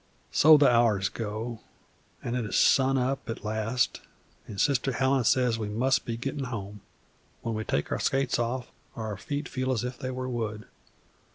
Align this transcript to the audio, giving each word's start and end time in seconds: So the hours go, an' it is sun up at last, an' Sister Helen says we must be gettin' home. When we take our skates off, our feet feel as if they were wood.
So 0.31 0.57
the 0.57 0.67
hours 0.67 1.09
go, 1.09 1.59
an' 2.23 2.33
it 2.33 2.43
is 2.45 2.55
sun 2.57 2.97
up 2.97 3.29
at 3.29 3.45
last, 3.45 4.01
an' 4.47 4.57
Sister 4.57 4.93
Helen 4.93 5.23
says 5.25 5.59
we 5.59 5.69
must 5.69 6.05
be 6.05 6.17
gettin' 6.17 6.45
home. 6.45 6.81
When 7.43 7.53
we 7.53 7.63
take 7.63 7.91
our 7.91 7.99
skates 7.99 8.39
off, 8.39 8.71
our 8.95 9.15
feet 9.15 9.47
feel 9.47 9.71
as 9.71 9.83
if 9.83 9.99
they 9.99 10.09
were 10.09 10.27
wood. 10.27 10.65